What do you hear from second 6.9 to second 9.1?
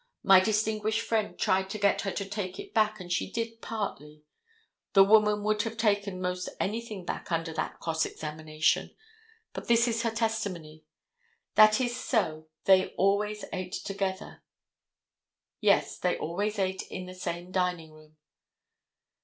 back under that cross examination,